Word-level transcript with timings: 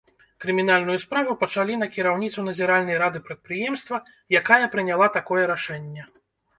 Крымінальную 0.43 0.95
справу 1.03 1.35
пачалі 1.43 1.75
на 1.83 1.89
кіраўніцу 1.99 2.47
назіральнай 2.49 2.99
рады 3.05 3.19
прадпрыемства, 3.31 3.97
якая 4.43 4.65
прыняла 4.77 5.15
такое 5.23 5.43
рашэнне. 5.57 6.13